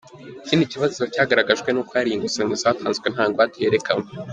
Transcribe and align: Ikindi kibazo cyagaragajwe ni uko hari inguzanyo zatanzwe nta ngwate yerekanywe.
Ikindi 0.43 0.69
kibazo 0.73 1.01
cyagaragajwe 1.13 1.69
ni 1.71 1.79
uko 1.81 1.91
hari 1.97 2.09
inguzanyo 2.11 2.55
zatanzwe 2.63 3.07
nta 3.13 3.25
ngwate 3.29 3.57
yerekanywe. 3.63 4.09